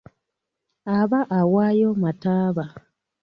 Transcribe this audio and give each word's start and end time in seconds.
Aba 0.99 1.19
awaayo 1.39 1.89
mataaba. 2.01 2.63